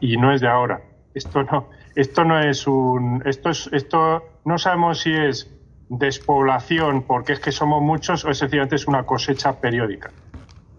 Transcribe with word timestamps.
Y 0.00 0.16
no 0.16 0.32
es 0.32 0.40
de 0.40 0.48
ahora. 0.48 0.80
Esto 1.14 1.42
no, 1.42 1.68
esto 1.96 2.24
no 2.24 2.38
es 2.38 2.66
un. 2.68 3.22
Esto 3.24 3.50
es, 3.50 3.68
esto 3.72 4.22
no 4.44 4.58
sabemos 4.58 5.00
si 5.00 5.12
es 5.12 5.52
despoblación 5.88 7.02
porque 7.02 7.32
es 7.32 7.40
que 7.40 7.52
somos 7.52 7.82
muchos 7.82 8.24
o 8.24 8.30
es 8.30 8.38
sencillamente 8.38 8.76
es 8.76 8.86
una 8.86 9.04
cosecha 9.04 9.60
periódica. 9.60 10.10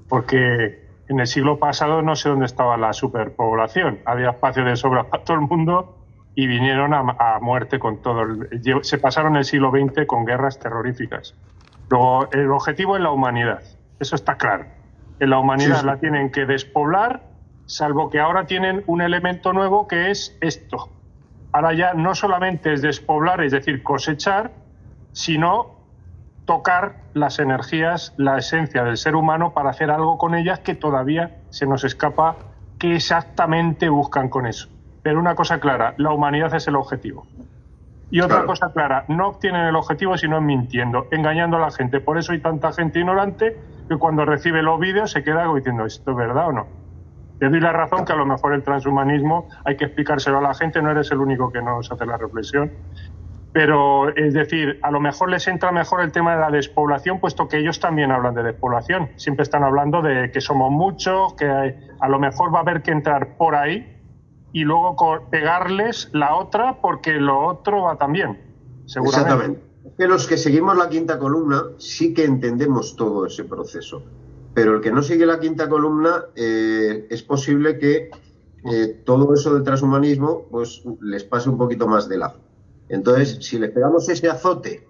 Porque 0.07 0.88
en 1.09 1.20
el 1.20 1.27
siglo 1.27 1.59
pasado 1.59 2.02
no 2.02 2.15
sé 2.15 2.29
dónde 2.29 2.45
estaba 2.45 2.77
la 2.77 2.93
superpoblación. 2.93 3.99
Había 4.05 4.29
espacio 4.29 4.63
de 4.63 4.77
sobra 4.77 5.09
para 5.09 5.23
todo 5.23 5.35
el 5.35 5.43
mundo 5.43 5.98
y 6.35 6.48
vinieron 6.48 6.93
a, 6.93 7.40
muerte 7.41 7.79
con 7.79 8.01
todo. 8.01 8.21
El, 8.21 8.49
se 8.84 8.98
pasaron 8.99 9.35
el 9.35 9.43
siglo 9.43 9.71
XX 9.71 10.05
con 10.05 10.23
guerras 10.23 10.59
terroríficas. 10.59 11.35
Luego, 11.90 12.29
el 12.31 12.51
objetivo 12.51 12.95
es 12.95 13.01
la 13.01 13.12
humanidad. 13.12 13.63
Eso 13.99 14.15
está 14.15 14.35
claro. 14.35 14.65
En 15.20 15.31
la 15.31 15.40
humanidad 15.40 15.84
la 15.84 15.98
tienen 15.98 16.31
que 16.31 16.45
despoblar, 16.45 17.23
salvo 17.67 18.09
que 18.09 18.20
ahora 18.20 18.48
tienen 18.48 18.84
un 18.88 19.02
elemento 19.02 19.53
nuevo 19.53 19.88
que 19.88 20.09
es 20.09 20.35
esto. 20.41 20.89
Ahora 21.52 21.73
ya 21.73 21.93
no 21.93 22.16
solamente 22.16 22.73
es 22.73 22.82
despoblar, 22.82 23.43
es 23.43 23.51
decir, 23.51 23.84
cosechar, 23.84 24.51
sino 25.12 25.77
tocar 26.45 26.95
las 27.13 27.40
energías, 27.40 28.13
la 28.18 28.38
esencia 28.38 28.84
del 28.84 28.98
ser 28.98 29.15
humano 29.15 29.54
para 29.54 29.70
hacer 29.70 29.91
algo 29.91 30.18
con 30.18 30.34
ellas 30.34 30.60
que 30.60 30.76
todavía 30.76 31.38
se 31.49 31.68
nos 31.68 31.84
escapa 31.84 32.38
qué 32.79 32.95
exactamente 32.95 33.90
buscan 33.90 34.29
con 34.29 34.48
eso. 34.48 34.70
Pero 35.04 35.20
una 35.20 35.35
cosa 35.35 35.60
clara, 35.60 35.93
la 35.98 36.12
humanidad 36.12 36.54
es 36.55 36.68
el 36.68 36.76
objetivo. 36.76 37.27
Y 38.10 38.21
otra 38.21 38.45
cosa 38.45 38.71
clara, 38.71 39.04
no 39.10 39.27
obtienen 39.27 39.65
el 39.65 39.76
objetivo 39.76 40.18
sino 40.18 40.40
mintiendo, 40.40 41.07
engañando 41.12 41.57
a 41.57 41.60
la 41.60 41.71
gente. 41.71 41.99
Por 41.99 42.18
eso 42.18 42.32
hay 42.32 42.40
tanta 42.40 42.71
gente 42.71 42.99
ignorante 42.99 43.57
que 43.90 43.98
cuando 43.98 44.23
recibe 44.23 44.63
los 44.63 44.79
vídeos 44.79 45.12
se 45.12 45.23
queda 45.23 45.54
diciendo, 45.54 45.85
¿esto 45.85 46.12
es 46.12 46.18
verdad 46.18 46.48
o 46.48 46.51
no? 46.54 46.87
Te 47.40 47.49
doy 47.49 47.60
la 47.60 47.71
razón 47.71 48.05
que 48.05 48.13
a 48.13 48.16
lo 48.16 48.26
mejor 48.26 48.54
el 48.54 48.63
transhumanismo 48.63 49.48
hay 49.63 49.77
que 49.77 49.85
explicárselo 49.85 50.40
a 50.40 50.41
la 50.41 50.54
gente, 50.54 50.82
no 50.82 50.91
eres 50.91 51.12
el 51.12 51.20
único 51.20 51.52
que 51.52 51.62
nos 51.62 51.91
hace 51.91 52.05
la 52.05 52.18
reflexión. 52.18 52.71
Pero 53.54 54.16
es 54.16 54.34
decir, 54.34 54.79
a 54.84 54.91
lo 54.91 54.99
mejor 54.99 55.29
les 55.29 55.48
entra 55.48 55.71
mejor 55.71 56.02
el 56.02 56.12
tema 56.12 56.35
de 56.35 56.41
la 56.41 56.52
despoblación, 56.52 57.20
puesto 57.20 57.48
que 57.48 57.57
ellos 57.57 57.79
también 57.79 58.12
hablan 58.12 58.35
de 58.35 58.44
despoblación. 58.44 59.10
Siempre 59.16 59.44
están 59.44 59.63
hablando 59.63 60.02
de 60.02 60.32
que 60.32 60.41
somos 60.41 60.71
muchos, 60.71 61.34
que 61.35 61.48
a 61.48 62.10
lo 62.10 62.20
mejor 62.20 62.54
va 62.54 62.60
a 62.60 62.62
haber 62.62 62.82
que 62.82 62.91
entrar 62.91 63.38
por 63.38 63.55
ahí 63.55 63.98
y 64.51 64.63
luego 64.63 64.96
pegarles 65.29 66.09
la 66.13 66.35
otra 66.35 66.81
porque 66.81 67.13
lo 67.13 67.40
otro 67.46 67.84
va 67.84 67.97
también. 67.97 68.40
Seguramente. 68.85 69.34
Exactamente. 69.34 69.68
Que 69.97 70.07
los 70.07 70.28
que 70.28 70.38
seguimos 70.38 70.78
la 70.78 70.90
quinta 70.90 71.18
columna 71.18 71.63
sí 71.78 72.13
que 72.13 72.25
entendemos 72.25 72.96
todo 72.96 73.25
ese 73.25 73.44
proceso. 73.44 74.03
Pero 74.58 74.78
el 74.78 74.81
que 74.81 74.91
no 74.91 75.03
sigue 75.03 75.28
la 75.28 75.40
quinta 75.40 75.69
columna 75.69 76.25
eh, 76.36 77.06
es 77.12 77.22
posible 77.22 77.78
que 77.78 78.09
eh, 78.66 79.03
todo 79.06 79.31
eso 79.36 79.53
del 79.53 79.62
transhumanismo 79.62 80.47
pues 80.50 80.81
les 81.00 81.24
pase 81.24 81.47
un 81.47 81.59
poquito 81.59 81.88
más 81.88 82.09
de 82.09 82.18
lado. 82.18 82.40
Entonces, 82.90 83.38
si 83.46 83.59
le 83.59 83.69
pegamos 83.69 84.09
ese 84.09 84.28
azote, 84.28 84.88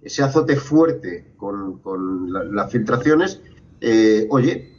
ese 0.00 0.22
azote 0.22 0.56
fuerte 0.56 1.34
con, 1.36 2.32
las 2.32 2.72
filtraciones, 2.72 3.42
eh, 3.82 4.26
oye, 4.30 4.72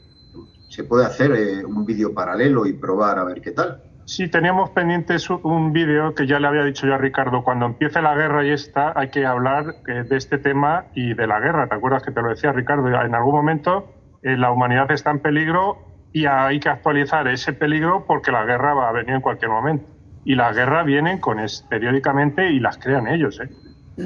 se 0.69 0.85
puede 0.85 1.05
hacer 1.05 1.63
un 1.63 1.85
vídeo 1.85 2.11
paralelo 2.11 2.65
y 2.65 2.73
probar 2.73 3.19
a 3.19 3.25
ver 3.25 3.41
qué 3.41 3.51
tal. 3.51 3.83
Sí, 4.05 4.27
teníamos 4.27 4.71
pendiente 4.71 5.17
un 5.43 5.71
vídeo 5.71 6.15
que 6.15 6.25
ya 6.25 6.39
le 6.39 6.47
había 6.47 6.63
dicho 6.63 6.87
yo 6.87 6.95
a 6.95 6.97
Ricardo, 6.97 7.43
cuando 7.43 7.67
empiece 7.67 8.01
la 8.01 8.15
guerra 8.15 8.43
y 8.43 8.49
está, 8.49 8.91
hay 8.95 9.11
que 9.11 9.23
hablar 9.23 9.83
de 9.83 10.17
este 10.17 10.39
tema 10.39 10.87
y 10.95 11.13
de 11.13 11.27
la 11.27 11.39
guerra. 11.39 11.69
¿Te 11.69 11.75
acuerdas 11.75 12.01
que 12.01 12.09
te 12.09 12.23
lo 12.23 12.29
decía 12.29 12.51
Ricardo? 12.51 12.87
En 12.87 13.13
algún 13.13 13.35
momento 13.35 14.00
la 14.21 14.51
humanidad 14.51 14.91
está 14.91 15.11
en 15.11 15.19
peligro 15.19 15.79
y 16.13 16.25
hay 16.25 16.59
que 16.59 16.69
actualizar 16.69 17.27
ese 17.27 17.53
peligro 17.53 18.05
porque 18.05 18.31
la 18.31 18.43
guerra 18.43 18.73
va 18.73 18.89
a 18.89 18.91
venir 18.91 19.15
en 19.15 19.21
cualquier 19.21 19.51
momento 19.51 19.85
y 20.23 20.35
las 20.35 20.55
guerras 20.55 20.85
vienen 20.85 21.19
con 21.19 21.39
es, 21.39 21.65
periódicamente 21.69 22.51
y 22.51 22.59
las 22.59 22.77
crean 22.77 23.07
ellos. 23.07 23.39
¿eh? 23.39 23.49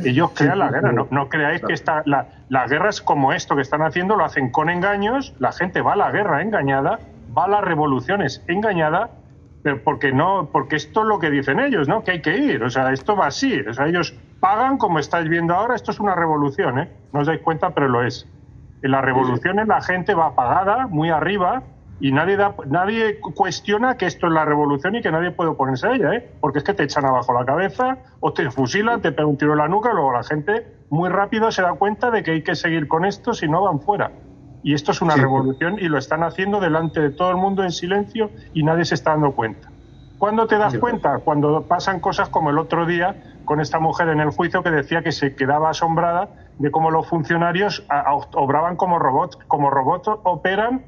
Ellos 0.03 0.31
crean 0.33 0.59
la 0.59 0.69
guerra, 0.69 0.91
no, 0.91 1.07
no 1.11 1.29
creáis 1.29 1.61
que 1.61 1.73
esta, 1.73 2.03
la, 2.05 2.27
las 2.49 2.69
guerras 2.69 3.01
como 3.01 3.33
esto 3.33 3.55
que 3.55 3.61
están 3.61 3.81
haciendo 3.81 4.15
lo 4.15 4.25
hacen 4.25 4.51
con 4.51 4.69
engaños, 4.69 5.33
la 5.39 5.51
gente 5.51 5.81
va 5.81 5.93
a 5.93 5.95
la 5.95 6.11
guerra 6.11 6.41
engañada, 6.41 6.99
va 7.37 7.45
a 7.45 7.47
las 7.47 7.61
revoluciones 7.61 8.43
engañada, 8.47 9.09
pero 9.63 9.83
porque 9.83 10.11
no, 10.11 10.49
porque 10.51 10.75
esto 10.75 11.01
es 11.01 11.07
lo 11.07 11.19
que 11.19 11.29
dicen 11.29 11.59
ellos, 11.59 11.87
¿no? 11.87 12.03
Que 12.03 12.11
hay 12.11 12.21
que 12.21 12.37
ir, 12.37 12.63
o 12.63 12.69
sea, 12.69 12.91
esto 12.91 13.15
va 13.15 13.27
así, 13.27 13.59
o 13.61 13.73
sea, 13.73 13.87
ellos 13.87 14.17
pagan 14.39 14.77
como 14.77 14.99
estáis 14.99 15.27
viendo 15.27 15.53
ahora, 15.53 15.75
esto 15.75 15.91
es 15.91 15.99
una 15.99 16.15
revolución, 16.15 16.79
¿eh? 16.79 16.89
No 17.13 17.21
os 17.21 17.27
dais 17.27 17.41
cuenta, 17.41 17.71
pero 17.71 17.87
lo 17.87 18.03
es. 18.03 18.27
En 18.85 18.91
las 18.91 19.03
revoluciones 19.03 19.67
la 19.67 19.81
gente 19.81 20.13
va 20.13 20.35
pagada, 20.35 20.85
muy 20.85 21.09
arriba, 21.09 21.63
y 21.99 22.11
nadie, 22.11 22.37
da, 22.37 22.53
nadie 22.67 23.19
cuestiona 23.19 23.97
que 23.97 24.05
esto 24.05 24.27
es 24.27 24.33
la 24.33 24.45
revolución 24.45 24.93
y 24.93 25.01
que 25.01 25.09
nadie 25.09 25.31
puede 25.31 25.49
oponerse 25.49 25.87
a 25.87 25.95
ella, 25.95 26.13
¿eh? 26.13 26.29
porque 26.39 26.59
es 26.59 26.63
que 26.63 26.75
te 26.75 26.83
echan 26.83 27.03
abajo 27.03 27.33
la 27.33 27.45
cabeza 27.45 27.97
o 28.19 28.31
te 28.31 28.51
fusilan, 28.51 29.01
te 29.01 29.11
pegan 29.11 29.31
un 29.31 29.37
tiro 29.39 29.53
en 29.53 29.57
la 29.57 29.67
nuca 29.67 29.89
y 29.91 29.95
luego 29.95 30.13
la 30.13 30.21
gente 30.21 30.67
muy 30.91 31.09
rápido 31.09 31.51
se 31.51 31.63
da 31.63 31.73
cuenta 31.73 32.11
de 32.11 32.21
que 32.21 32.29
hay 32.29 32.43
que 32.43 32.53
seguir 32.53 32.87
con 32.87 33.05
esto 33.05 33.33
si 33.33 33.47
no 33.47 33.63
van 33.63 33.79
fuera. 33.79 34.11
Y 34.61 34.75
esto 34.75 34.91
es 34.91 35.01
una 35.01 35.15
revolución 35.15 35.79
y 35.79 35.87
lo 35.87 35.97
están 35.97 36.21
haciendo 36.21 36.59
delante 36.59 36.99
de 36.99 37.09
todo 37.09 37.31
el 37.31 37.37
mundo 37.37 37.63
en 37.63 37.71
silencio 37.71 38.29
y 38.53 38.61
nadie 38.61 38.85
se 38.85 38.93
está 38.93 39.13
dando 39.13 39.31
cuenta. 39.31 39.71
¿Cuándo 40.19 40.45
te 40.45 40.59
das 40.59 40.77
cuenta? 40.77 41.17
Cuando 41.23 41.63
pasan 41.63 41.99
cosas 41.99 42.29
como 42.29 42.51
el 42.51 42.59
otro 42.59 42.85
día 42.85 43.15
con 43.45 43.59
esta 43.61 43.79
mujer 43.79 44.09
en 44.09 44.19
el 44.19 44.29
juicio 44.29 44.61
que 44.61 44.69
decía 44.69 45.01
que 45.01 45.11
se 45.11 45.35
quedaba 45.35 45.71
asombrada 45.71 46.29
de 46.59 46.71
cómo 46.71 46.91
los 46.91 47.07
funcionarios 47.07 47.85
obraban 48.33 48.75
como 48.75 48.99
robots, 48.99 49.37
como 49.47 49.69
robots 49.69 50.07
operan 50.23 50.85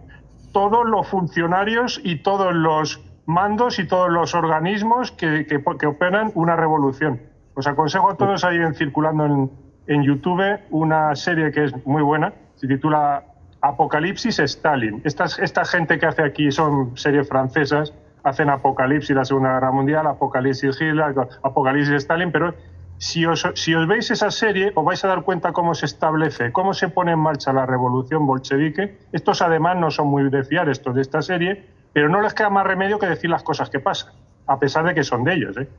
todos 0.53 0.85
los 0.85 1.07
funcionarios 1.07 1.99
y 2.03 2.17
todos 2.23 2.53
los 2.53 3.01
mandos 3.25 3.77
y 3.79 3.87
todos 3.87 4.09
los 4.09 4.33
organismos 4.33 5.11
que, 5.11 5.45
que, 5.45 5.87
operan 5.87 6.31
una 6.35 6.55
revolución. 6.55 7.21
Os 7.55 7.67
aconsejo 7.67 8.11
a 8.11 8.15
todos 8.15 8.43
ahí 8.43 8.57
circulando 8.73 9.25
en, 9.25 9.51
en 9.87 10.03
YouTube 10.03 10.59
una 10.69 11.15
serie 11.15 11.51
que 11.51 11.65
es 11.65 11.85
muy 11.85 12.01
buena, 12.01 12.33
se 12.55 12.67
titula 12.67 13.23
Apocalipsis 13.61 14.39
Stalin. 14.39 15.01
Esta, 15.03 15.25
esta 15.25 15.65
gente 15.65 15.99
que 15.99 16.05
hace 16.05 16.23
aquí 16.23 16.51
son 16.51 16.95
series 16.97 17.27
francesas, 17.27 17.93
hacen 18.23 18.49
Apocalipsis 18.49 19.15
la 19.15 19.25
Segunda 19.25 19.53
Guerra 19.53 19.71
Mundial, 19.71 20.07
Apocalipsis 20.07 20.79
Hitler, 20.79 21.13
Apocalipsis 21.43 21.95
Stalin, 21.95 22.31
pero 22.31 22.53
si 22.97 23.25
os, 23.25 23.47
si 23.53 23.75
os 23.75 23.87
veis 23.87 24.09
esa 24.09 24.31
serie, 24.31 24.71
os 24.73 24.83
vais 24.83 25.03
a 25.05 25.07
dar 25.07 25.21
cuenta 25.21 25.53
cómo 25.53 25.75
se 25.75 25.85
establece, 25.85 26.51
cómo 26.51 26.73
se 26.73 26.89
pone 26.89 27.11
en 27.11 27.19
marcha 27.19 27.53
la 27.53 27.65
revolución 27.65 28.25
bolchevique. 28.25 28.97
Estos 29.11 29.41
además 29.41 29.77
no 29.77 29.91
son 29.91 30.07
muy 30.07 30.29
de 30.29 30.43
fiar, 30.43 30.67
estos 30.69 30.95
de 30.95 31.01
esta 31.01 31.21
serie, 31.21 31.63
pero 31.93 32.09
no 32.09 32.21
les 32.21 32.33
queda 32.33 32.49
más 32.49 32.65
remedio 32.65 32.97
que 32.97 33.05
decir 33.07 33.29
las 33.29 33.43
cosas 33.43 33.69
que 33.69 33.79
pasan, 33.79 34.13
a 34.47 34.57
pesar 34.57 34.85
de 34.85 34.95
que 34.95 35.03
son 35.03 35.23
de 35.23 35.35
ellos. 35.35 35.57
¿eh? 35.57 35.69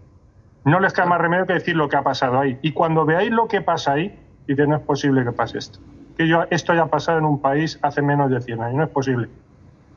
No 0.65 0.79
les 0.79 0.93
queda 0.93 1.07
más 1.07 1.21
remedio 1.21 1.47
que 1.47 1.55
decir 1.55 1.77
lo 1.77 1.89
que 1.89 1.97
ha 1.97 2.03
pasado 2.03 2.39
ahí. 2.39 2.59
Y 2.63 2.73
cuando 2.73 3.05
veáis 3.05 3.31
lo 3.31 3.49
que 3.49 3.63
pasa 3.63 3.93
ahí, 3.93 4.17
dice, 4.47 4.67
no 4.67 4.77
es 4.77 4.83
posible 4.83 5.25
que 5.25 5.33
pase 5.33 5.59
esto. 5.59 5.81
Que 6.17 6.29
yo, 6.29 6.45
esto 6.51 6.73
haya 6.73 6.87
pasado 6.87 7.19
en 7.19 7.25
un 7.25 7.41
país 7.41 7.79
hace 7.83 8.01
menos 8.01 8.31
de 8.31 8.41
100 8.41 8.63
años, 8.63 8.77
no 8.77 8.85
es 8.85 8.91
posible. 8.91 9.29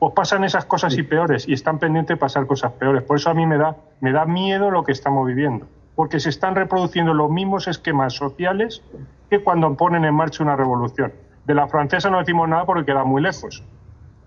Pues 0.00 0.12
pasan 0.14 0.42
esas 0.42 0.64
cosas 0.64 0.98
y 0.98 1.04
peores, 1.04 1.46
y 1.46 1.52
están 1.52 1.78
pendientes 1.78 2.16
de 2.16 2.20
pasar 2.20 2.46
cosas 2.46 2.72
peores. 2.72 3.04
Por 3.04 3.18
eso 3.18 3.30
a 3.30 3.34
mí 3.34 3.46
me 3.46 3.58
da, 3.58 3.76
me 4.00 4.10
da 4.10 4.24
miedo 4.24 4.72
lo 4.72 4.82
que 4.82 4.90
estamos 4.90 5.24
viviendo 5.24 5.68
porque 5.94 6.20
se 6.20 6.30
están 6.30 6.54
reproduciendo 6.54 7.14
los 7.14 7.30
mismos 7.30 7.68
esquemas 7.68 8.14
sociales 8.14 8.82
que 9.30 9.42
cuando 9.42 9.74
ponen 9.76 10.04
en 10.04 10.14
marcha 10.14 10.42
una 10.42 10.56
revolución. 10.56 11.12
De 11.44 11.54
la 11.54 11.68
francesa 11.68 12.10
no 12.10 12.18
decimos 12.18 12.48
nada 12.48 12.64
porque 12.64 12.84
queda 12.84 13.04
muy 13.04 13.22
lejos. 13.22 13.64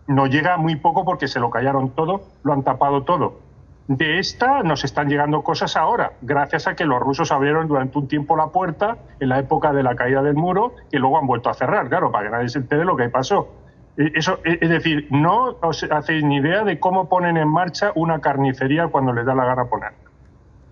No 0.08 0.28
llega 0.28 0.58
muy 0.58 0.76
poco 0.76 1.06
porque 1.06 1.28
se 1.28 1.40
lo 1.40 1.50
callaron 1.50 1.92
todo, 1.92 2.22
lo 2.44 2.54
han 2.54 2.64
tapado 2.64 3.04
todo. 3.04 3.40
De 3.88 4.18
esta 4.18 4.64
nos 4.64 4.84
están 4.84 5.10
llegando 5.10 5.44
cosas 5.44 5.78
ahora, 5.78 6.14
gracias 6.22 6.66
a 6.66 6.76
que 6.76 6.86
los 6.86 7.00
rusos 7.00 7.32
abrieron 7.32 7.68
durante 7.68 8.00
un 8.00 8.08
tiempo 8.08 8.36
la 8.36 8.48
puerta 8.48 8.98
en 9.20 9.30
la 9.30 9.38
época 9.38 9.74
de 9.74 9.84
la 9.84 9.96
caída 9.96 10.24
del 10.24 10.34
muro 10.34 10.74
y 10.92 10.98
luego 10.98 11.20
han 11.20 11.28
vuelto 11.28 11.52
a 11.52 11.54
cerrar, 11.54 11.88
claro, 11.88 12.12
para 12.12 12.26
que 12.26 12.32
nadie 12.32 12.50
se 12.50 12.60
entere 12.60 12.84
lo 12.84 12.96
que 12.96 13.10
pasó. 13.10 13.48
E, 13.96 14.12
eso, 14.16 14.40
e, 14.44 14.58
es 14.60 14.70
decir, 14.70 15.08
no 15.12 15.58
os 15.62 15.84
hacéis 15.84 16.24
ni 16.24 16.38
idea 16.38 16.64
de 16.64 16.80
cómo 16.80 17.08
ponen 17.10 17.38
en 17.38 17.48
marcha 17.48 17.92
una 17.94 18.22
carnicería 18.22 18.88
cuando 18.88 19.14
les 19.14 19.26
da 19.26 19.36
la 19.36 19.46
gana 19.46 19.66
poner. 19.66 19.94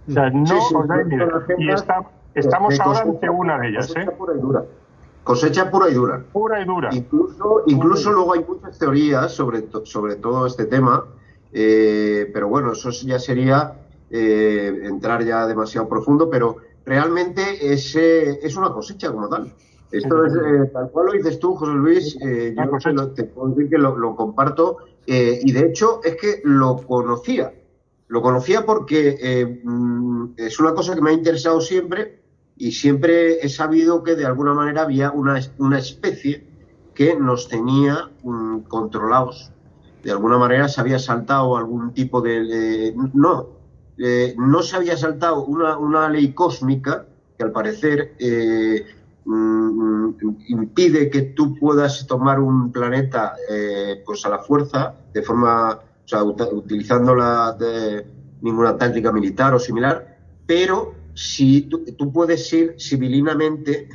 O 0.08 0.12
sea, 0.12 0.30
no 0.30 0.44
Y 1.58 1.70
estamos 2.36 2.80
ahora 2.80 3.02
ante 3.02 3.30
una 3.30 3.60
de 3.60 3.70
ellas. 3.70 3.88
Cosecha 3.88 4.12
¿eh? 4.12 4.16
pura 4.18 4.34
y 4.36 4.40
dura. 4.40 4.66
Cosecha 5.24 5.72
pura 5.72 5.90
y 5.90 5.94
dura. 5.94 6.24
Pura 6.34 6.62
y 6.62 6.66
dura. 6.66 6.90
Incluso, 6.92 7.64
incluso 7.68 8.12
luego 8.12 8.34
hay 8.34 8.44
muchas 8.44 8.78
teorías 8.78 9.32
sobre, 9.32 9.66
sobre 9.86 10.16
todo 10.16 10.46
este 10.46 10.66
tema 10.66 11.06
Eh, 11.56 12.32
pero 12.34 12.48
bueno, 12.48 12.72
eso 12.72 12.90
ya 12.90 13.20
sería 13.20 13.76
eh, 14.10 14.86
entrar 14.86 15.24
ya 15.24 15.46
demasiado 15.46 15.88
profundo, 15.88 16.28
pero 16.28 16.58
realmente 16.84 17.72
es, 17.72 17.96
es 17.96 18.58
una 18.58 18.72
cosecha 18.72 19.12
como 19.12 19.30
tal. 19.30 19.54
Esto 19.92 20.26
es, 20.26 20.34
eh, 20.34 20.72
tal 20.74 20.90
cual 20.90 21.06
lo 21.06 21.12
dices 21.14 21.38
tú, 21.38 21.54
José 21.54 21.74
Luis, 21.74 22.18
yo 22.20 23.12
te, 23.12 23.24
puedo 23.26 23.50
decir 23.50 23.70
que 23.70 23.78
lo, 23.78 24.16
comparto 24.16 24.78
y 25.06 25.52
de 25.52 25.60
hecho 25.68 26.02
es 26.04 26.16
que 26.16 26.42
lo 26.44 26.78
conocía. 26.78 27.54
Lo 28.14 28.22
conocía 28.22 28.64
porque 28.64 29.60
mm, 29.64 30.34
es 30.38 30.60
una 30.60 30.76
cosa 30.76 30.94
que 30.94 31.02
me 31.02 31.10
ha 31.10 31.14
interesado 31.14 31.60
siempre 31.62 32.22
y 32.56 32.74
siempre 32.74 33.44
he 33.44 33.50
sabido 33.50 34.04
que 34.04 34.14
de 34.14 34.28
alguna 34.28 34.54
manera 34.54 34.84
había 34.84 35.10
una, 35.10 35.40
una 35.58 35.80
especie 35.80 36.46
que 36.94 37.16
nos 37.16 37.48
tenía 37.48 38.12
mm, 38.22 38.60
controlados. 38.68 39.52
De 40.04 40.12
alguna 40.12 40.38
manera 40.38 40.68
se 40.68 40.80
había 40.80 41.00
saltado 41.00 41.58
algún 41.58 41.92
tipo 41.96 42.22
de... 42.22 42.94
no, 43.16 43.48
eh, 43.98 44.36
no 44.38 44.62
se 44.62 44.76
había 44.76 44.96
saltado 44.96 45.46
una, 45.46 46.08
ley 46.08 46.34
cósmica 46.34 47.08
que 47.36 47.44
al 47.44 47.52
parecer 47.52 48.14
eh, 48.20 48.86
mm, 49.26 50.10
impide 50.50 51.10
que 51.10 51.22
tú 51.22 51.58
puedas 51.58 52.06
tomar 52.06 52.40
un 52.40 52.72
planeta 52.72 53.34
eh, 53.50 54.04
pues 54.06 54.24
a 54.28 54.30
la 54.30 54.38
fuerza, 54.38 54.94
de 55.14 55.24
forma, 55.24 55.80
o 56.06 56.08
sea, 56.08 56.24
utilizando 56.24 57.16
la, 57.16 57.56
ninguna 58.42 58.78
táctica 58.78 59.12
militar 59.12 59.54
o 59.54 59.60
similar, 59.60 60.18
pero 60.46 60.96
si 61.14 61.62
tú, 61.64 61.86
tú 61.98 62.12
puedes 62.12 62.52
ir 62.54 62.76
civilinamente 62.78 63.88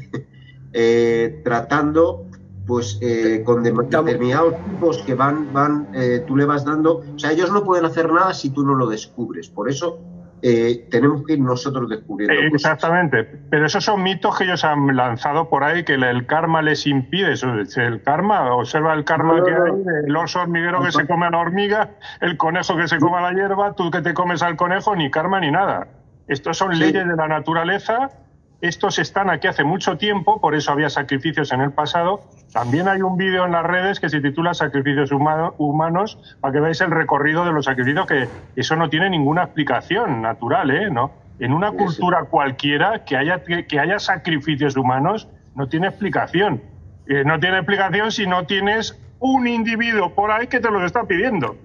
tratando 1.44 2.28
pues 2.68 2.98
eh, 3.00 3.42
con 3.46 3.62
determinados 3.62 4.54
tipos 4.62 4.98
que 4.98 5.14
van, 5.14 5.54
van 5.54 5.88
eh, 5.94 6.22
tú 6.26 6.36
le 6.36 6.44
vas 6.44 6.66
dando, 6.66 6.98
o 6.98 7.18
sea, 7.18 7.32
ellos 7.32 7.50
no 7.50 7.64
pueden 7.64 7.86
hacer 7.86 8.12
nada 8.12 8.34
si 8.34 8.50
tú 8.50 8.62
no 8.62 8.74
lo 8.74 8.86
descubres, 8.86 9.48
por 9.48 9.70
eso 9.70 9.98
eh, 10.42 10.86
tenemos 10.90 11.24
que 11.24 11.34
ir 11.34 11.40
nosotros 11.40 11.88
descubriendo. 11.88 12.54
Exactamente, 12.54 13.24
pero 13.50 13.66
esos 13.66 13.84
son 13.84 14.02
mitos 14.02 14.36
que 14.36 14.44
ellos 14.44 14.64
han 14.64 14.94
lanzado 14.96 15.48
por 15.48 15.64
ahí, 15.64 15.84
que 15.84 15.94
el 15.94 16.26
karma 16.26 16.62
les 16.62 16.86
impide, 16.86 17.32
eso, 17.32 17.52
el 17.52 18.02
karma, 18.02 18.54
observa 18.54 18.94
el 18.94 19.04
karma 19.04 19.42
que 19.44 19.50
hay, 19.50 19.72
el 20.06 20.16
oso 20.16 20.40
hormiguero 20.40 20.82
que 20.82 20.92
se 20.92 21.06
come 21.06 21.26
a 21.26 21.30
la 21.30 21.38
hormiga, 21.38 21.90
el 22.20 22.36
conejo 22.36 22.76
que 22.76 22.88
se 22.88 22.98
come 22.98 23.18
a 23.18 23.20
la 23.20 23.32
hierba, 23.32 23.74
tú 23.74 23.90
que 23.90 24.00
te 24.00 24.14
comes 24.14 24.42
al 24.42 24.56
conejo, 24.56 24.94
ni 24.96 25.10
karma 25.10 25.40
ni 25.40 25.50
nada. 25.50 25.88
Estos 26.26 26.58
son 26.58 26.78
leyes 26.78 27.06
de 27.06 27.16
la 27.16 27.26
naturaleza 27.26 28.10
estos 28.60 28.98
están 28.98 29.30
aquí 29.30 29.46
hace 29.46 29.62
mucho 29.62 29.98
tiempo, 29.98 30.40
por 30.40 30.54
eso 30.56 30.72
había 30.72 30.90
sacrificios 30.90 31.52
en 31.52 31.60
el 31.60 31.72
pasado. 31.72 32.22
También 32.52 32.88
hay 32.88 33.02
un 33.02 33.16
vídeo 33.16 33.44
en 33.44 33.52
las 33.52 33.64
redes 33.64 34.00
que 34.00 34.08
se 34.08 34.20
titula 34.20 34.54
Sacrificios 34.54 35.10
humanos, 35.12 36.18
para 36.40 36.52
que 36.52 36.60
veáis 36.60 36.80
el 36.80 36.90
recorrido 36.90 37.44
de 37.44 37.52
los 37.52 37.66
sacrificios, 37.66 38.06
que 38.06 38.28
eso 38.56 38.76
no 38.76 38.88
tiene 38.88 39.10
ninguna 39.10 39.44
explicación 39.44 40.22
natural, 40.22 40.70
¿eh? 40.70 40.90
¿No? 40.90 41.12
En 41.38 41.52
una 41.52 41.70
cultura 41.72 42.24
cualquiera 42.24 43.04
que 43.04 43.16
haya, 43.16 43.42
que 43.44 43.78
haya 43.78 43.98
sacrificios 43.98 44.76
humanos 44.76 45.28
no 45.54 45.68
tiene 45.68 45.88
explicación. 45.88 46.62
Eh, 47.06 47.24
no 47.24 47.38
tiene 47.38 47.58
explicación 47.58 48.12
si 48.12 48.26
no 48.26 48.46
tienes 48.46 48.98
un 49.20 49.46
individuo 49.46 50.14
por 50.14 50.30
ahí 50.30 50.46
que 50.46 50.60
te 50.60 50.70
lo 50.70 50.84
está 50.84 51.04
pidiendo. 51.04 51.56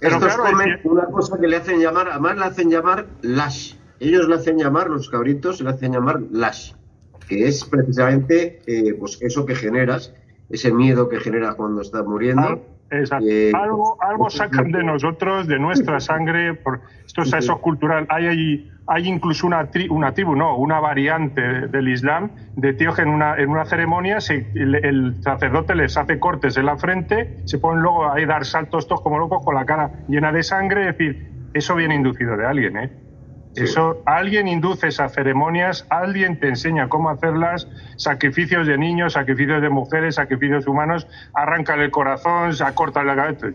Pero 0.00 0.18
claro, 0.18 0.44
es 0.60 0.84
una 0.84 1.04
cosa 1.06 1.38
que 1.38 1.46
le 1.46 1.56
hacen 1.56 1.80
llamar, 1.80 2.08
además 2.08 2.36
le 2.36 2.44
hacen 2.44 2.70
llamar 2.70 3.06
lash. 3.22 3.74
Ellos 4.00 4.28
le 4.28 4.34
hacen 4.34 4.58
llamar, 4.58 4.88
los 4.88 5.08
cabritos, 5.08 5.60
le 5.60 5.70
hacen 5.70 5.92
llamar 5.92 6.20
lash, 6.32 6.72
que 7.32 7.48
es 7.48 7.64
precisamente 7.64 8.60
eh, 8.66 8.94
pues 8.98 9.18
eso 9.22 9.46
que 9.46 9.54
generas, 9.54 10.14
ese 10.50 10.70
miedo 10.70 11.08
que 11.08 11.18
generas 11.18 11.54
cuando 11.54 11.80
estás 11.80 12.04
muriendo. 12.04 12.62
exacto. 12.90 13.26
Eh, 13.26 13.52
algo, 13.54 13.96
algo 14.02 14.28
sacan 14.28 14.70
de 14.70 14.84
nosotros, 14.84 15.46
de 15.46 15.58
nuestra 15.58 15.98
sangre, 15.98 16.52
por, 16.52 16.80
esto 17.06 17.22
es 17.22 17.32
eso 17.32 17.58
cultural. 17.58 18.06
Hay, 18.10 18.70
hay 18.86 19.08
incluso 19.08 19.46
una, 19.46 19.66
una 19.88 20.12
tribu, 20.12 20.36
no, 20.36 20.58
una 20.58 20.78
variante 20.78 21.40
del 21.40 21.88
Islam, 21.88 22.32
de 22.54 22.74
tíos 22.74 22.96
que 22.96 23.02
en 23.02 23.08
una, 23.08 23.36
en 23.36 23.48
una 23.48 23.64
ceremonia 23.64 24.18
el, 24.54 25.16
sacerdote 25.22 25.74
les 25.74 25.96
hace 25.96 26.18
cortes 26.18 26.58
en 26.58 26.66
la 26.66 26.76
frente, 26.76 27.38
se 27.46 27.58
ponen 27.58 27.82
luego 27.82 28.10
a 28.10 28.20
dar 28.26 28.44
saltos 28.44 28.86
todos 28.86 29.00
como 29.00 29.18
locos 29.18 29.42
con 29.42 29.54
la 29.54 29.64
cara 29.64 30.04
llena 30.06 30.32
de 30.32 30.42
sangre, 30.42 30.90
es 30.90 30.98
decir, 30.98 31.30
eso 31.54 31.74
viene 31.76 31.94
inducido 31.94 32.36
de 32.36 32.44
alguien, 32.44 32.76
¿eh? 32.76 32.90
Eso, 33.54 34.02
alguien 34.06 34.48
induce 34.48 34.88
esas 34.88 35.12
ceremonias, 35.12 35.86
alguien 35.90 36.40
te 36.40 36.48
enseña 36.48 36.88
cómo 36.88 37.10
hacerlas, 37.10 37.68
sacrificios 37.96 38.66
de 38.66 38.78
niños, 38.78 39.12
sacrificios 39.12 39.60
de 39.60 39.68
mujeres, 39.68 40.14
sacrificios 40.14 40.66
humanos, 40.66 41.06
arranca 41.34 41.74
el 41.74 41.90
corazón, 41.90 42.54
se 42.54 42.64
acorta 42.64 43.04
la 43.04 43.14
cabeza. 43.14 43.48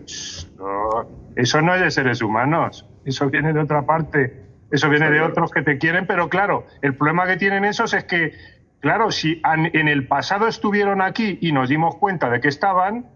eso 1.34 1.62
no 1.62 1.74
es 1.74 1.80
de 1.80 1.90
seres 1.90 2.22
humanos, 2.22 2.86
eso 3.04 3.28
viene 3.28 3.52
de 3.52 3.60
otra 3.60 3.82
parte, 3.82 4.44
eso 4.70 4.88
viene 4.88 5.10
de 5.10 5.20
otros 5.20 5.50
que 5.50 5.62
te 5.62 5.78
quieren, 5.78 6.06
pero 6.06 6.28
claro, 6.28 6.66
el 6.82 6.94
problema 6.94 7.26
que 7.26 7.36
tienen 7.36 7.64
esos 7.64 7.92
es 7.92 8.04
que, 8.04 8.34
claro, 8.78 9.10
si 9.10 9.42
en 9.44 9.88
el 9.88 10.06
pasado 10.06 10.46
estuvieron 10.46 11.02
aquí 11.02 11.38
y 11.40 11.50
nos 11.50 11.68
dimos 11.68 11.96
cuenta 11.96 12.30
de 12.30 12.40
que 12.40 12.48
estaban 12.48 13.06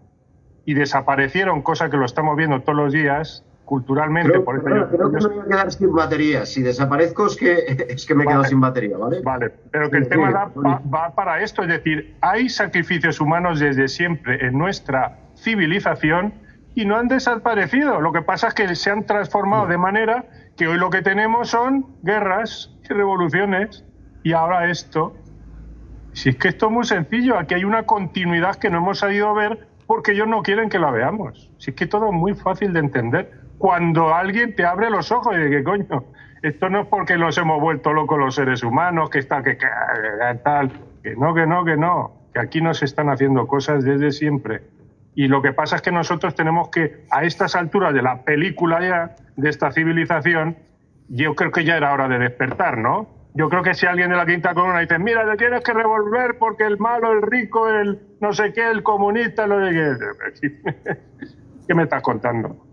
y 0.65 0.73
desaparecieron, 0.73 1.61
cosa 1.61 1.89
que 1.89 1.95
lo 1.95 2.05
estamos 2.05 2.35
viendo 2.35 2.61
todos 2.61 2.77
los 2.77 2.91
días, 2.91 3.45
culturalmente. 3.65 4.31
Creo, 4.31 4.43
por 4.43 4.57
eso 4.57 4.65
creo, 4.65 5.11
que 5.11 5.17
me 5.17 5.27
voy 5.27 5.39
a 5.39 5.45
quedar 5.45 5.71
sin 5.71 5.93
batería. 5.93 6.45
Si 6.45 6.61
desaparezco 6.61 7.27
es 7.27 7.35
que, 7.35 7.53
es 7.89 8.05
que 8.05 8.15
me 8.15 8.23
he 8.23 8.27
quedado 8.27 8.43
sin 8.43 8.59
batería, 8.59 8.97
¿vale? 8.97 9.21
Vale, 9.21 9.51
pero 9.71 9.89
que 9.89 9.97
el 9.97 10.07
tema 10.07 10.51
va, 10.55 11.15
para 11.15 11.41
esto. 11.41 11.61
Es 11.63 11.69
decir, 11.69 12.15
hay 12.21 12.49
sacrificios 12.49 13.19
humanos 13.19 13.59
desde 13.59 13.87
siempre 13.87 14.45
en 14.45 14.57
nuestra 14.57 15.19
civilización 15.35 16.33
y 16.75 16.85
no 16.85 16.97
han 16.97 17.07
desaparecido. 17.07 18.01
Lo 18.01 18.11
que 18.11 18.21
pasa 18.21 18.49
es 18.49 18.53
que 18.53 18.75
se 18.75 18.89
han 18.91 19.05
transformado 19.05 19.67
de 19.67 19.77
manera 19.77 20.25
que 20.57 20.67
hoy 20.67 20.77
lo 20.77 20.89
que 20.89 21.01
tenemos 21.01 21.49
son 21.49 21.85
guerras 22.03 22.75
y 22.83 22.93
revoluciones. 22.93 23.85
Y 24.23 24.33
ahora 24.33 24.69
esto. 24.69 25.15
Si 26.13 26.29
es 26.29 26.35
que 26.35 26.49
esto 26.49 26.67
es 26.67 26.71
muy 26.71 26.85
sencillo, 26.85 27.39
aquí 27.39 27.55
hay 27.55 27.63
una 27.63 27.83
continuidad 27.83 28.55
que 28.57 28.69
no 28.69 28.77
hemos 28.77 28.99
sabido 28.99 29.33
ver 29.33 29.67
porque 29.87 30.11
ellos 30.11 30.27
no 30.27 30.43
quieren 30.43 30.69
que 30.69 30.79
la 30.79 30.91
veamos. 30.91 31.49
Si 31.57 31.71
es 31.71 31.75
que 31.75 31.87
todo 31.87 32.07
es 32.07 32.13
muy 32.13 32.35
fácil 32.35 32.71
de 32.73 32.79
entender 32.79 33.42
cuando 33.57 34.13
alguien 34.13 34.55
te 34.55 34.65
abre 34.65 34.89
los 34.89 35.11
ojos 35.11 35.35
y 35.35 35.37
dice 35.37 35.49
que 35.49 35.63
coño, 35.63 36.05
esto 36.41 36.69
no 36.69 36.81
es 36.81 36.87
porque 36.87 37.17
nos 37.17 37.37
hemos 37.37 37.61
vuelto 37.61 37.93
locos 37.93 38.19
los 38.19 38.35
seres 38.35 38.63
humanos, 38.63 39.09
que 39.09 39.19
está, 39.19 39.41
que, 39.41 39.57
que 39.57 39.67
tal, 40.43 40.71
que 41.01 41.15
no, 41.15 41.33
que 41.33 41.47
no, 41.47 41.63
que 41.63 41.77
no, 41.77 42.11
que 42.33 42.39
aquí 42.41 42.61
nos 42.61 42.83
están 42.83 43.09
haciendo 43.09 43.47
cosas 43.47 43.85
desde 43.85 44.11
siempre. 44.11 44.61
Y 45.15 45.27
lo 45.27 45.41
que 45.41 45.53
pasa 45.53 45.77
es 45.77 45.81
que 45.81 45.91
nosotros 45.91 46.35
tenemos 46.35 46.69
que, 46.69 47.05
a 47.11 47.23
estas 47.23 47.55
alturas 47.55 47.93
de 47.93 48.01
la 48.01 48.23
película 48.23 48.81
ya, 48.81 49.15
de 49.37 49.49
esta 49.49 49.71
civilización, 49.71 50.57
yo 51.07 51.35
creo 51.35 51.51
que 51.51 51.63
ya 51.63 51.77
era 51.77 51.93
hora 51.93 52.07
de 52.07 52.19
despertar, 52.19 52.77
¿no? 52.77 53.07
Yo 53.35 53.49
creo 53.49 53.63
que 53.63 53.73
si 53.73 53.85
alguien 53.85 54.09
de 54.09 54.15
la 54.15 54.25
quinta 54.25 54.53
columna 54.53 54.79
dice, 54.79 54.99
mira, 54.99 55.25
te 55.29 55.37
tienes 55.37 55.63
que 55.63 55.73
revolver 55.73 56.37
porque 56.37 56.65
el 56.65 56.77
malo, 56.77 57.13
el 57.13 57.21
rico, 57.21 57.69
el 57.69 57.99
no 58.19 58.33
sé 58.33 58.53
qué, 58.53 58.69
el 58.69 58.83
comunista, 58.83 59.47
lo 59.47 59.59
de 59.59 59.95
¿Qué 61.67 61.73
me 61.73 61.83
estás 61.83 62.01
contando? 62.01 62.72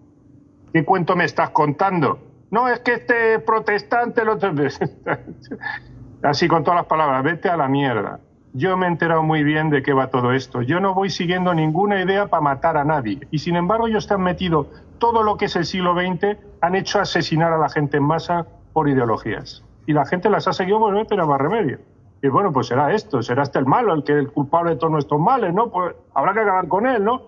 ¿Qué 0.72 0.84
cuento 0.84 1.16
me 1.16 1.24
estás 1.24 1.50
contando? 1.50 2.18
No, 2.50 2.68
es 2.68 2.80
que 2.80 2.94
este 2.94 3.38
protestante 3.40 4.24
lo... 4.24 4.38
Así 6.22 6.48
con 6.48 6.64
todas 6.64 6.80
las 6.80 6.86
palabras, 6.86 7.22
vete 7.24 7.48
a 7.48 7.56
la 7.56 7.68
mierda. 7.68 8.20
Yo 8.52 8.76
me 8.76 8.86
he 8.86 8.88
enterado 8.88 9.22
muy 9.22 9.44
bien 9.44 9.70
de 9.70 9.82
qué 9.82 9.92
va 9.92 10.08
todo 10.08 10.32
esto. 10.32 10.62
Yo 10.62 10.80
no 10.80 10.92
voy 10.94 11.08
siguiendo 11.10 11.54
ninguna 11.54 12.02
idea 12.02 12.26
para 12.26 12.40
matar 12.40 12.76
a 12.76 12.84
nadie. 12.84 13.20
Y 13.30 13.38
sin 13.38 13.56
embargo, 13.56 13.86
ellos 13.86 14.10
han 14.10 14.22
metido 14.22 14.66
todo 14.98 15.22
lo 15.22 15.36
que 15.36 15.46
es 15.46 15.56
el 15.56 15.64
siglo 15.64 15.94
XX, 15.94 16.36
han 16.60 16.74
hecho 16.74 17.00
asesinar 17.00 17.52
a 17.52 17.58
la 17.58 17.68
gente 17.68 17.96
en 17.96 18.04
masa 18.04 18.46
por 18.72 18.88
ideologías. 18.88 19.64
Y 19.86 19.92
la 19.92 20.04
gente 20.04 20.28
las 20.28 20.46
ha 20.46 20.52
seguido, 20.52 20.78
bueno, 20.78 20.98
no 20.98 21.04
tiene 21.06 21.24
más 21.24 21.40
remedio. 21.40 21.78
Y 22.22 22.28
bueno, 22.28 22.52
pues 22.52 22.66
será 22.66 22.92
esto, 22.92 23.22
será 23.22 23.44
este 23.44 23.58
el 23.58 23.66
malo, 23.66 23.94
el 23.94 24.04
que 24.04 24.12
el 24.12 24.30
culpable 24.30 24.72
de 24.72 24.76
todos 24.76 24.92
nuestros 24.92 25.20
males, 25.20 25.54
¿no? 25.54 25.70
Pues 25.70 25.94
habrá 26.14 26.34
que 26.34 26.40
acabar 26.40 26.68
con 26.68 26.86
él, 26.86 27.02
¿no? 27.02 27.22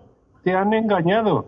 Te 0.44 0.54
han 0.54 0.72
engañado 0.75 1.46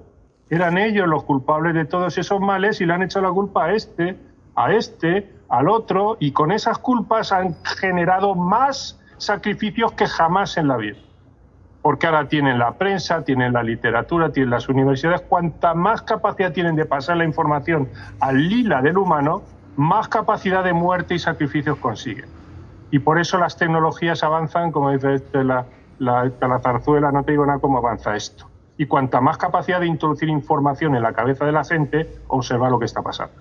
eran 0.51 0.79
ellos 0.79 1.09
los 1.09 1.25
culpables 1.25 1.75
de 1.75 1.85
todos 1.85 2.19
esos 2.19 2.41
males 2.41 2.81
y 2.81 2.87
le 2.87 2.93
han 2.93 3.03
hecho 3.03 3.21
la 3.21 3.31
culpa 3.31 3.67
a 3.67 3.73
este, 3.73 4.17
a 4.55 4.73
este, 4.73 5.33
al 5.49 5.69
otro, 5.69 6.17
y 6.21 6.33
con 6.33 6.53
esas 6.53 6.79
culpas 6.79 7.33
han 7.33 7.57
generado 7.65 8.35
más 8.35 9.01
sacrificios 9.17 9.93
que 9.93 10.07
jamás 10.07 10.57
en 10.57 10.69
la 10.69 10.77
vida. 10.77 10.99
Porque 11.83 12.07
ahora 12.07 12.29
tienen 12.29 12.59
la 12.59 12.73
prensa, 12.73 13.25
tienen 13.25 13.53
la 13.53 13.63
literatura, 13.63 14.33
tienen 14.33 14.51
las 14.51 14.69
universidades. 14.69 15.21
Cuanta 15.23 15.75
más 15.75 16.03
capacidad 16.03 16.53
tienen 16.53 16.77
de 16.77 16.87
pasar 16.87 17.19
la 17.19 17.25
información 17.25 17.89
al 18.21 18.49
lila 18.49 18.81
del 18.81 18.97
humano, 18.97 19.43
más 19.77 20.09
capacidad 20.09 20.65
de 20.65 20.73
muerte 20.73 21.15
y 21.15 21.19
sacrificios 21.19 21.77
consiguen. 21.79 22.27
Y 22.91 23.01
por 23.01 23.19
eso 23.19 23.39
las 23.39 23.57
tecnologías 23.57 24.23
avanzan, 24.23 24.73
como 24.73 24.93
dice 24.93 25.15
este, 25.15 25.45
la, 25.45 25.67
la, 25.99 26.31
la 26.41 26.59
zarzuela, 26.61 27.13
no 27.13 27.23
te 27.23 27.33
digo 27.33 27.45
nada 27.45 27.59
cómo 27.59 27.79
avanza 27.79 28.17
esto 28.17 28.47
y 28.77 28.87
cuanta 28.87 29.21
más 29.21 29.39
capacidad 29.39 29.81
de 29.81 29.87
introducir 29.87 30.29
información 30.29 30.97
en 30.97 31.03
la 31.03 31.13
cabeza 31.13 31.45
de 31.45 31.53
la 31.53 31.65
gente, 31.65 32.09
observa 32.29 32.69
lo 32.71 32.79
que 32.79 32.87
está 32.87 33.03
pasando. 33.03 33.35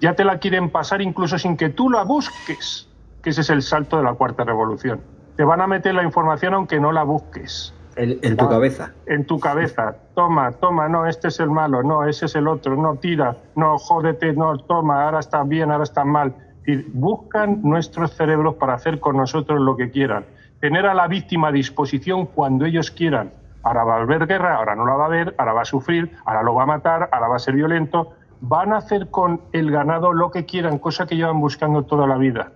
Ya 0.00 0.14
te 0.14 0.24
la 0.24 0.38
quieren 0.38 0.70
pasar 0.70 1.02
incluso 1.02 1.38
sin 1.38 1.56
que 1.56 1.68
tú 1.68 1.90
la 1.90 2.04
busques, 2.04 2.88
que 3.22 3.30
ese 3.30 3.42
es 3.42 3.50
el 3.50 3.62
salto 3.62 3.96
de 3.98 4.02
la 4.02 4.14
cuarta 4.14 4.44
revolución. 4.44 5.00
Te 5.36 5.44
van 5.44 5.60
a 5.60 5.66
meter 5.66 5.94
la 5.94 6.02
información 6.02 6.54
aunque 6.54 6.80
no 6.80 6.92
la 6.92 7.02
busques. 7.02 7.74
en 7.96 8.36
tu 8.36 8.48
cabeza. 8.48 8.92
En 9.06 9.26
tu 9.26 9.38
cabeza. 9.38 9.96
Toma, 10.14 10.52
toma, 10.52 10.88
no, 10.88 11.06
este 11.06 11.28
es 11.28 11.40
el 11.40 11.50
malo, 11.50 11.82
no, 11.82 12.06
ese 12.06 12.26
es 12.26 12.34
el 12.34 12.48
otro, 12.48 12.76
no, 12.76 12.96
tira, 12.96 13.36
no, 13.56 13.76
jódete, 13.78 14.32
no, 14.32 14.56
toma, 14.58 15.04
ahora 15.04 15.20
está 15.20 15.42
bien, 15.42 15.70
ahora 15.70 15.84
está 15.84 16.04
mal. 16.04 16.34
Y 16.66 16.76
buscan 16.76 17.60
nuestros 17.62 18.12
cerebros 18.12 18.54
para 18.54 18.74
hacer 18.74 19.00
con 19.00 19.16
nosotros 19.16 19.60
lo 19.60 19.76
que 19.76 19.90
quieran. 19.90 20.24
Tener 20.60 20.86
a 20.86 20.94
la 20.94 21.08
víctima 21.08 21.48
a 21.48 21.52
disposición 21.52 22.26
cuando 22.26 22.64
ellos 22.64 22.90
quieran. 22.90 23.32
Ahora 23.62 23.84
va 23.84 23.96
a 23.96 24.02
haber 24.02 24.26
guerra, 24.26 24.56
ahora 24.56 24.74
no 24.74 24.86
la 24.86 24.94
va 24.94 25.04
a 25.04 25.06
haber, 25.06 25.34
ahora 25.38 25.52
va 25.52 25.62
a 25.62 25.66
sufrir, 25.66 26.16
ahora 26.24 26.42
lo 26.42 26.54
va 26.54 26.62
a 26.64 26.66
matar, 26.66 27.08
ahora 27.12 27.28
va 27.28 27.36
a 27.36 27.40
ser 27.40 27.54
violento. 27.54 28.12
Van 28.40 28.72
a 28.72 28.78
hacer 28.78 29.10
con 29.10 29.42
el 29.52 29.70
ganado 29.70 30.12
lo 30.12 30.30
que 30.30 30.46
quieran, 30.46 30.78
cosa 30.78 31.06
que 31.06 31.16
llevan 31.16 31.40
buscando 31.40 31.84
toda 31.84 32.06
la 32.06 32.16
vida 32.16 32.52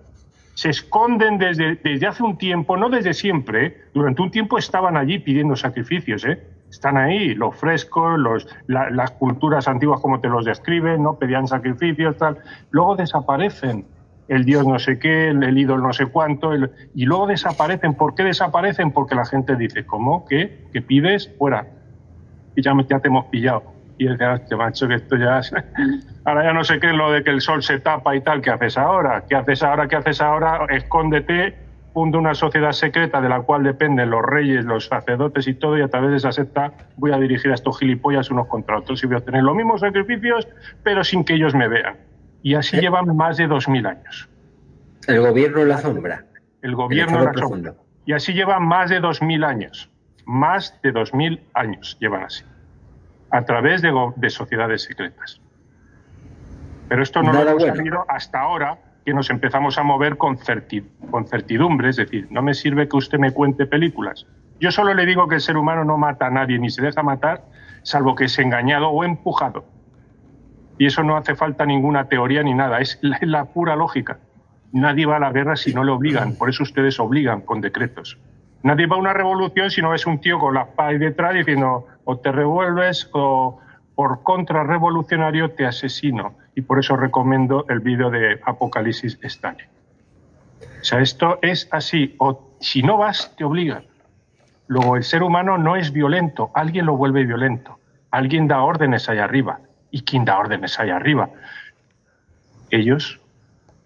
se 0.55 0.69
esconden 0.69 1.37
desde, 1.37 1.75
desde 1.75 2.07
hace 2.07 2.23
un 2.23 2.37
tiempo, 2.37 2.77
no 2.77 2.89
desde 2.89 3.13
siempre, 3.13 3.65
¿eh? 3.65 3.81
durante 3.93 4.21
un 4.21 4.31
tiempo 4.31 4.57
estaban 4.57 4.95
allí 4.97 5.19
pidiendo 5.19 5.55
sacrificios, 5.55 6.25
¿eh? 6.25 6.41
están 6.69 6.97
ahí, 6.97 7.35
los 7.35 7.55
frescos, 7.55 8.17
los, 8.17 8.47
las 8.67 9.11
culturas 9.11 9.67
antiguas 9.67 9.99
como 10.01 10.21
te 10.21 10.29
los 10.29 10.45
describen, 10.45 11.03
¿no? 11.03 11.19
pedían 11.19 11.47
sacrificios, 11.47 12.17
tal, 12.17 12.37
luego 12.71 12.95
desaparecen, 12.95 13.85
el 14.27 14.45
dios 14.45 14.65
no 14.65 14.79
sé 14.79 14.97
qué, 14.99 15.29
el, 15.29 15.57
ídolo 15.57 15.83
no 15.83 15.93
sé 15.93 16.07
cuánto, 16.07 16.51
y 16.55 17.05
luego 17.05 17.27
desaparecen, 17.27 17.93
¿por 17.93 18.15
qué 18.15 18.23
desaparecen? 18.23 18.91
Porque 18.91 19.15
la 19.15 19.25
gente 19.25 19.55
dice, 19.55 19.85
¿cómo? 19.85 20.25
¿Qué? 20.25 20.65
¿Qué 20.73 20.81
pides? 20.81 21.31
Fuera. 21.37 21.67
Y 22.55 22.61
ya, 22.61 22.73
te 23.01 23.07
hemos 23.07 23.25
pillado 23.25 23.63
y 23.97 24.07
dice, 24.07 24.33
este 24.33 24.55
macho, 24.55 24.87
que 24.87 24.95
esto 24.95 25.15
ya... 25.15 25.41
Ahora 26.25 26.43
ya 26.43 26.53
no 26.53 26.63
sé 26.63 26.79
qué 26.79 26.87
es 26.87 26.95
lo 26.95 27.11
de 27.11 27.23
que 27.23 27.29
el 27.29 27.41
sol 27.41 27.61
se 27.61 27.79
tapa 27.79 28.15
y 28.15 28.21
tal, 28.21 28.41
¿qué 28.41 28.49
haces 28.49 28.77
ahora? 28.79 29.23
¿Qué 29.29 29.35
haces 29.35 29.61
ahora? 29.61 29.87
¿Qué 29.87 29.95
haces 29.95 30.19
ahora? 30.21 30.65
Escóndete, 30.69 31.55
funda 31.93 32.17
una 32.17 32.33
sociedad 32.33 32.71
secreta 32.71 33.21
de 33.21 33.29
la 33.29 33.41
cual 33.41 33.63
dependen 33.63 34.09
los 34.09 34.23
reyes, 34.23 34.65
los 34.65 34.87
sacerdotes 34.87 35.47
y 35.47 35.53
todo, 35.53 35.77
y 35.77 35.81
a 35.81 35.87
través 35.87 36.09
de 36.09 36.17
esa 36.17 36.31
secta 36.31 36.73
voy 36.97 37.11
a 37.11 37.17
dirigir 37.17 37.51
a 37.51 37.53
estos 37.53 37.77
gilipollas 37.77 38.31
unos 38.31 38.47
contra 38.47 38.79
otros 38.79 39.03
y 39.03 39.07
voy 39.07 39.17
a 39.17 39.19
tener 39.19 39.43
los 39.43 39.55
mismos 39.55 39.81
sacrificios, 39.81 40.47
pero 40.81 41.03
sin 41.03 41.23
que 41.23 41.35
ellos 41.35 41.53
me 41.53 41.67
vean. 41.67 41.95
Y 42.45 42.53
así 42.53 42.77
llevan 42.77 43.17
más 43.17 43.37
de 43.37 43.47
dos 43.47 43.67
mil 43.67 43.87
años. 43.87 44.29
El 45.07 45.19
gobierno 45.19 45.63
en 45.63 45.69
la 45.69 45.79
sombra. 45.79 46.25
El 46.61 46.75
gobierno 46.75 47.17
en 47.17 47.25
la 47.25 47.33
sombra. 47.33 47.73
Y 48.05 48.13
así 48.13 48.33
llevan 48.33 48.67
más 48.67 48.91
de 48.91 48.99
dos 48.99 49.19
mil 49.23 49.43
años. 49.43 49.89
Más 50.27 50.79
de 50.83 50.91
dos 50.91 51.11
mil 51.11 51.41
años 51.55 51.97
llevan 51.99 52.21
así 52.21 52.43
a 53.31 53.41
través 53.45 53.81
de, 53.81 54.29
sociedades 54.29 54.83
secretas. 54.83 55.41
Pero 56.87 57.01
esto 57.01 57.23
no 57.23 57.33
lo 57.33 57.49
hemos 57.49 57.63
sabido 57.63 58.05
hasta 58.07 58.41
ahora 58.41 58.77
que 59.03 59.11
nos 59.15 59.31
empezamos 59.31 59.79
a 59.79 59.83
mover 59.83 60.15
con, 60.15 60.37
con 61.09 61.27
certidumbre, 61.27 61.89
es 61.89 61.95
decir, 61.95 62.27
no 62.29 62.43
me 62.43 62.53
sirve 62.53 62.87
que 62.87 62.97
usted 62.97 63.17
me 63.17 63.31
cuente 63.31 63.65
películas. 63.65 64.27
Yo 64.59 64.71
solo 64.71 64.93
le 64.93 65.07
digo 65.07 65.27
que 65.27 65.35
el 65.35 65.41
ser 65.41 65.57
humano 65.57 65.83
no 65.83 65.97
mata 65.97 66.27
a 66.27 66.29
nadie 66.29 66.59
ni 66.59 66.69
se 66.69 66.83
deja 66.83 67.01
matar, 67.01 67.43
salvo 67.81 68.13
que 68.13 68.25
es 68.25 68.37
engañado 68.37 68.89
o 68.89 69.03
empujado. 69.03 69.65
Y 70.77 70.85
eso 70.87 71.03
no 71.03 71.17
hace 71.17 71.35
falta 71.35 71.65
ninguna 71.65 72.05
teoría 72.05 72.43
ni 72.43 72.53
nada, 72.53 72.79
es 72.79 72.99
la 73.01 73.45
pura 73.45 73.75
lógica. 73.75 74.19
Nadie 74.71 75.05
va 75.05 75.17
a 75.17 75.19
la 75.19 75.31
guerra 75.31 75.55
si 75.55 75.73
no 75.73 75.83
le 75.83 75.91
obligan, 75.91 76.35
por 76.35 76.49
eso 76.49 76.63
ustedes 76.63 76.99
obligan 76.99 77.41
con 77.41 77.61
decretos. 77.61 78.17
Nadie 78.63 78.87
va 78.87 78.95
a 78.95 78.99
una 78.99 79.13
revolución 79.13 79.69
si 79.69 79.81
no 79.81 79.93
es 79.93 80.07
un 80.07 80.19
tío 80.19 80.39
con 80.39 80.55
la 80.55 80.65
paz 80.65 80.99
detrás 80.99 81.35
diciendo 81.35 81.85
o 82.03 82.17
te 82.17 82.31
revuelves 82.31 83.09
o 83.13 83.59
por 83.93 84.23
contrarrevolucionario 84.23 85.51
te 85.51 85.65
asesino. 85.65 86.33
Y 86.55 86.61
por 86.61 86.79
eso 86.79 86.95
recomiendo 86.95 87.65
el 87.69 87.79
vídeo 87.79 88.09
de 88.09 88.39
Apocalipsis 88.43 89.19
Stalin. 89.21 89.67
O 90.81 90.83
sea, 90.83 90.99
esto 90.99 91.39
es 91.41 91.67
así. 91.71 92.15
O 92.17 92.55
si 92.59 92.81
no 92.81 92.97
vas, 92.97 93.35
te 93.35 93.43
obligan. 93.43 93.85
Luego, 94.67 94.95
el 94.95 95.03
ser 95.03 95.23
humano 95.23 95.57
no 95.57 95.75
es 95.75 95.91
violento. 95.91 96.51
Alguien 96.53 96.85
lo 96.85 96.97
vuelve 96.97 97.25
violento. 97.25 97.77
Alguien 98.11 98.47
da 98.47 98.61
órdenes 98.61 99.09
allá 99.09 99.25
arriba. 99.25 99.59
¿Y 99.91 100.01
quién 100.03 100.25
da 100.25 100.37
órdenes 100.37 100.79
allá 100.79 100.95
arriba? 100.95 101.29
Ellos 102.69 103.19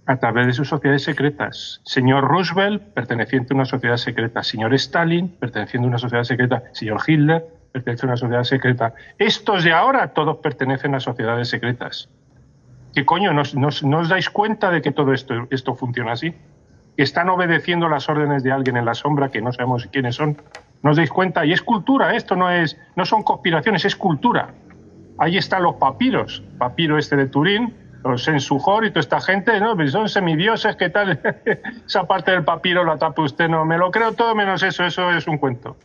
a 0.10 0.18
través 0.18 0.48
de 0.48 0.53
sus 0.53 0.68
sociedades 0.68 1.03
secretas. 1.03 1.82
Señor 1.84 2.24
Roosevelt, 2.24 2.82
perteneciente 2.96 3.53
a 3.53 3.58
una 3.58 3.65
sociedad 3.65 3.98
secreta. 3.98 4.41
Señor 4.41 4.74
Stalin, 4.74 5.29
perteneciente 5.29 5.86
a 5.86 5.89
una 5.89 6.00
sociedad 6.00 6.24
secreta. 6.24 6.63
Señor 6.72 7.00
Hitler, 7.06 7.46
perteneciente 7.72 8.08
a 8.08 8.10
una 8.10 8.18
sociedad 8.18 8.44
secreta. 8.44 8.94
Estos 9.20 9.63
de 9.63 9.72
ahora, 9.72 10.08
todos 10.08 10.38
pertenecen 10.38 10.96
a 10.96 11.00
sociedades 11.00 11.50
secretas. 11.50 12.10
¿Qué 12.96 13.06
coño? 13.06 13.34
¿No, 13.34 13.41
os 14.00 14.10
dais 14.10 14.32
cuenta 14.32 14.72
de 14.72 14.82
que 14.82 14.91
todo 14.91 15.13
esto, 15.13 15.48
esto 15.51 15.75
funciona 15.75 16.13
así? 16.13 16.34
Están 16.98 17.29
obedeciendo 17.29 17.88
las 17.88 18.10
órdenes 18.10 18.41
de 18.41 18.51
alguien 18.51 18.77
en 18.77 18.86
la 18.86 18.96
sombra 18.96 19.29
que 19.29 19.44
no 19.44 19.53
sabemos 19.53 19.88
quiénes 19.91 20.15
son. 20.15 20.41
¿No 20.82 20.89
os 20.89 20.98
dais 20.98 21.12
cuenta? 21.12 21.46
Y 21.46 21.53
es 21.53 21.62
cultura, 21.62 22.15
esto 22.15 22.36
no, 22.36 22.50
es, 22.50 22.79
no 22.96 23.06
son 23.06 23.22
conspiraciones, 23.22 23.86
es 23.86 23.96
cultura. 23.96 24.56
Ahí 25.20 25.38
están 25.38 25.64
los 25.64 25.76
papiros. 25.76 26.42
Papiro 26.58 26.98
este 26.98 27.18
de 27.18 27.28
Turín, 27.28 27.74
los 28.04 28.24
Sensujor 28.24 28.86
y 28.86 28.90
toda 28.90 29.02
esta 29.02 29.20
gente, 29.20 29.60
¿no? 29.60 29.76
Pues 29.76 29.92
son 29.92 30.08
semidioses, 30.08 30.78
¿qué 30.78 30.90
tal? 30.90 31.20
Esa 31.86 32.06
parte 32.08 32.32
del 32.32 32.44
papiro 32.44 32.84
la 32.86 32.98
tapa 32.98 33.22
usted, 33.22 33.50
no, 33.50 33.66
me 33.66 33.78
lo 33.78 33.92
creo 33.92 34.14
todo 34.14 34.34
menos 34.34 34.64
eso, 34.64 34.86
eso 34.86 35.12
es 35.12 35.28
un 35.28 35.38
cuento. 35.38 35.76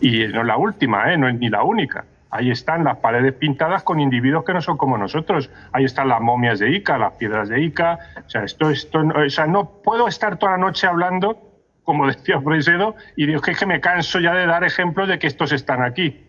Y 0.00 0.26
no 0.28 0.40
es 0.42 0.46
la 0.46 0.56
última, 0.56 1.12
¿eh? 1.12 1.16
No 1.16 1.28
es 1.28 1.38
ni 1.38 1.48
la 1.48 1.62
única. 1.62 2.04
Ahí 2.30 2.50
están 2.50 2.84
las 2.84 2.98
paredes 2.98 3.34
pintadas 3.34 3.82
con 3.82 4.00
individuos 4.00 4.44
que 4.44 4.52
no 4.52 4.60
son 4.60 4.76
como 4.76 4.98
nosotros. 4.98 5.50
Ahí 5.72 5.84
están 5.84 6.08
las 6.08 6.20
momias 6.20 6.58
de 6.58 6.70
Ica, 6.70 6.98
las 6.98 7.14
piedras 7.14 7.48
de 7.48 7.62
Ica. 7.62 7.98
O 8.26 8.28
sea, 8.28 8.44
esto, 8.44 8.70
esto, 8.70 9.00
o 9.00 9.30
sea, 9.30 9.46
no 9.46 9.82
puedo 9.82 10.08
estar 10.08 10.38
toda 10.38 10.52
la 10.52 10.58
noche 10.58 10.86
hablando, 10.86 11.38
como 11.84 12.06
decía 12.08 12.40
Freisedo, 12.40 12.94
y 13.16 13.26
digo 13.26 13.40
que, 13.40 13.52
es 13.52 13.58
que 13.58 13.66
me 13.66 13.80
canso 13.80 14.18
ya 14.18 14.34
de 14.34 14.46
dar 14.46 14.64
ejemplos 14.64 15.08
de 15.08 15.18
que 15.18 15.26
estos 15.26 15.52
están 15.52 15.82
aquí, 15.82 16.26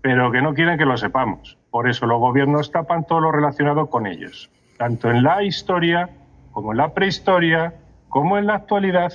pero 0.00 0.30
que 0.30 0.42
no 0.42 0.54
quieren 0.54 0.78
que 0.78 0.84
lo 0.84 0.96
sepamos. 0.96 1.58
Por 1.70 1.88
eso 1.88 2.06
los 2.06 2.18
gobiernos 2.18 2.70
tapan 2.70 3.04
todo 3.06 3.20
lo 3.20 3.32
relacionado 3.32 3.88
con 3.90 4.06
ellos, 4.06 4.50
tanto 4.76 5.10
en 5.10 5.22
la 5.22 5.42
historia 5.42 6.10
como 6.52 6.72
en 6.72 6.78
la 6.78 6.94
prehistoria, 6.94 7.74
como 8.08 8.38
en 8.38 8.46
la 8.46 8.54
actualidad. 8.54 9.12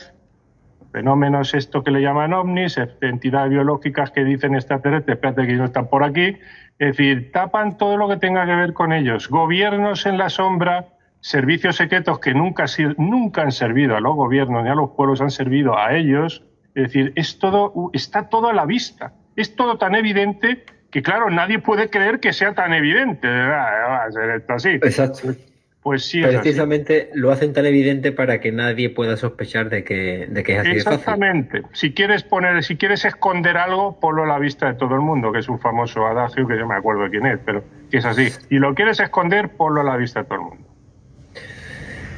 Fenómenos 0.92 1.54
esto 1.56 1.84
que 1.84 1.92
le 1.92 2.02
llaman 2.02 2.34
ovnis, 2.34 2.80
entidades 3.02 3.50
biológicas 3.50 4.12
que 4.12 4.24
dicen 4.24 4.54
extraterrestres, 4.54 5.16
espérate 5.16 5.48
que 5.48 5.54
no 5.54 5.66
están 5.66 5.88
por 5.88 6.04
aquí. 6.04 6.38
Es 6.78 6.96
decir, 6.96 7.32
tapan 7.32 7.78
todo 7.78 7.98
lo 7.98 8.08
que 8.08 8.18
tenga 8.18 8.46
que 8.46 8.56
ver 8.56 8.74
con 8.74 8.94
ellos. 8.94 9.28
Gobiernos 9.28 10.06
en 10.06 10.18
la 10.18 10.30
sombra, 10.30 10.90
servicios 11.20 11.78
secretos 11.78 12.20
que 12.20 12.34
nunca, 12.34 12.66
nunca 12.98 13.42
han 13.42 13.52
servido 13.52 13.96
a 13.96 14.02
los 14.02 14.16
gobiernos 14.16 14.64
ni 14.64 14.70
a 14.70 14.76
los 14.76 14.92
pueblos, 14.92 15.20
han 15.20 15.32
servido 15.32 15.78
a 15.78 15.96
ellos. 15.96 16.44
Es 16.76 16.84
decir, 16.84 17.12
está 17.16 18.30
todo 18.30 18.50
a 18.50 18.54
la 18.54 18.66
vista. 18.66 19.14
Es 19.36 19.56
todo 19.56 19.78
tan 19.78 19.96
evidente 19.96 20.64
que 20.92 21.02
claro, 21.02 21.30
nadie 21.30 21.60
puede 21.60 21.90
creer 21.90 22.20
que 22.20 22.34
sea 22.34 22.54
tan 22.54 22.74
evidente, 22.74 23.28
Va 23.28 24.08
esto 24.36 24.54
así. 24.54 24.70
Exacto. 24.70 25.34
Pues 25.82 26.06
sí. 26.06 26.22
Precisamente 26.22 27.10
lo 27.14 27.32
hacen 27.32 27.52
tan 27.52 27.66
evidente 27.66 28.14
para 28.14 28.40
que 28.40 28.52
nadie 28.54 28.90
pueda 28.90 29.18
sospechar 29.18 29.70
de 29.70 29.84
que, 29.84 30.28
de 30.30 30.44
que 30.44 30.54
es 30.54 30.60
así 30.60 30.70
Exactamente. 30.70 31.64
Si 31.74 31.94
quieres 31.94 32.24
poner, 32.24 32.64
si 32.64 32.78
quieres 32.78 33.04
esconder 33.04 33.58
algo, 33.58 34.00
ponlo 34.00 34.24
a 34.24 34.28
la 34.28 34.40
vista 34.40 34.68
de 34.68 34.76
todo 34.76 34.96
el 34.96 35.02
mundo, 35.02 35.34
que 35.34 35.40
es 35.40 35.50
un 35.50 35.60
famoso 35.60 36.06
adagio 36.08 36.48
que 36.48 36.58
yo 36.58 36.66
me 36.66 36.76
acuerdo 36.76 37.10
quién 37.10 37.26
es, 37.26 37.40
pero 37.46 37.64
que 37.92 37.98
es 37.98 38.06
así. 38.06 38.30
Y 38.50 38.60
lo 38.60 38.74
quieres 38.74 39.00
esconder, 39.02 39.50
ponlo 39.50 39.82
a 39.82 39.84
la 39.84 39.98
vista 39.98 40.22
de 40.22 40.26
todo 40.26 40.36
el 40.36 40.46
mundo. 40.46 40.73